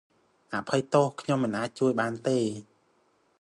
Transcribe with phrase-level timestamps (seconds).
[0.53, 2.37] អភ័យទោស ខ្ញុំមិនអាចជួយបានទេ។